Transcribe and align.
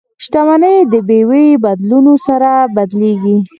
شتمني 0.23 0.77
د 0.91 0.93
بیو 1.07 1.33
بدلون 1.63 2.05
سره 2.25 2.51
بدلیږي. 2.75 3.37